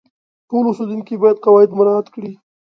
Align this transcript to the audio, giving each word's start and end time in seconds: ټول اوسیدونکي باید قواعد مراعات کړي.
ټول 0.49 0.63
اوسیدونکي 0.69 1.13
باید 1.21 1.41
قواعد 1.45 1.69
مراعات 1.77 2.07
کړي. 2.13 2.31